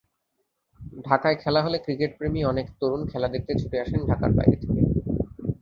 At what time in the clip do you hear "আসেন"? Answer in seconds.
3.79-4.01